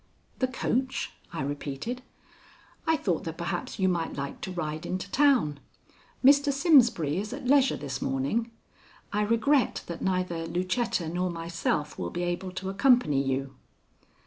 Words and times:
"The 0.39 0.47
coach?" 0.47 1.11
I 1.31 1.43
repeated. 1.43 2.01
"I 2.87 2.97
thought 2.97 3.23
that 3.25 3.37
perhaps 3.37 3.77
you 3.77 3.87
might 3.87 4.15
like 4.17 4.41
to 4.41 4.51
ride 4.51 4.83
into 4.83 5.11
town. 5.11 5.59
Mr. 6.25 6.51
Simsbury 6.51 7.17
is 7.19 7.33
at 7.33 7.45
leisure 7.45 7.77
this 7.77 8.01
morning. 8.01 8.49
I 9.13 9.21
regret 9.21 9.83
that 9.85 10.01
neither 10.01 10.47
Lucetta 10.47 11.07
nor 11.07 11.29
myself 11.29 11.99
will 11.99 12.09
be 12.09 12.23
able 12.23 12.51
to 12.53 12.69
accompany 12.71 13.21
you." 13.21 13.53